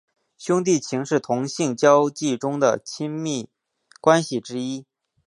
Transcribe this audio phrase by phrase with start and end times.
[0.35, 3.49] 兄弟情是同性交际中的亲密
[3.99, 4.87] 关系之一。